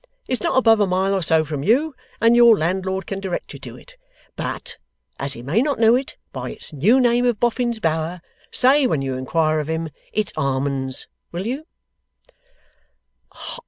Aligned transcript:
It's 0.27 0.41
not 0.41 0.57
above 0.57 0.79
a 0.79 0.87
mile 0.87 1.13
or 1.13 1.21
so 1.21 1.45
from 1.45 1.61
you, 1.61 1.93
and 2.19 2.35
your 2.35 2.57
landlord 2.57 3.05
can 3.05 3.19
direct 3.19 3.53
you 3.53 3.59
to 3.59 3.77
it. 3.77 3.97
But 4.35 4.77
as 5.19 5.33
he 5.33 5.43
may 5.43 5.61
not 5.61 5.77
know 5.77 5.93
it 5.95 6.17
by 6.33 6.49
its 6.49 6.73
new 6.73 6.99
name 6.99 7.23
of 7.27 7.39
Boffin's 7.39 7.79
Bower, 7.79 8.19
say, 8.49 8.87
when 8.87 9.03
you 9.03 9.13
inquire 9.13 9.59
of 9.59 9.67
him, 9.69 9.91
it's 10.11 10.33
Harmon's; 10.35 11.07
will 11.31 11.45
you? 11.45 11.67